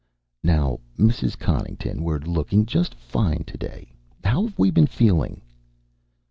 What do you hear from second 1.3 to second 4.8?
Connington, we're looking just fine today. How have we